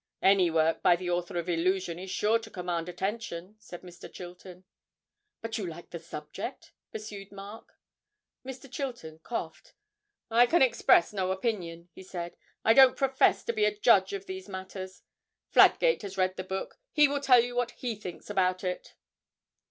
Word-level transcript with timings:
'Any 0.19 0.49
work 0.49 0.81
by 0.81 0.95
the 0.95 1.11
author 1.11 1.37
of 1.37 1.47
"Illusion" 1.47 1.99
is 1.99 2.09
sure 2.09 2.39
to 2.39 2.49
command 2.49 2.89
attention,' 2.89 3.55
said 3.59 3.83
Mr. 3.83 4.11
Chilton. 4.11 4.63
'But 5.43 5.59
you 5.59 5.67
like 5.67 5.91
the 5.91 5.99
subject?' 5.99 6.71
pursued 6.91 7.31
Mark. 7.31 7.73
Mr. 8.43 8.67
Chilton 8.67 9.19
coughed. 9.19 9.75
'I 10.31 10.47
can 10.47 10.63
express 10.63 11.13
no 11.13 11.29
opinion,' 11.29 11.89
he 11.93 12.01
said. 12.01 12.35
'I 12.65 12.73
don't 12.73 12.97
profess 12.97 13.43
to 13.43 13.53
be 13.53 13.63
a 13.65 13.77
judge 13.77 14.11
of 14.11 14.25
these 14.25 14.49
matters. 14.49 15.03
Fladgate 15.53 16.01
has 16.01 16.17
read 16.17 16.35
the 16.35 16.43
book; 16.43 16.79
he 16.91 17.07
will 17.07 17.21
tell 17.21 17.41
you 17.43 17.53
what 17.55 17.69
he 17.69 17.93
thinks 17.95 18.27
about 18.27 18.63
it.' 18.63 18.95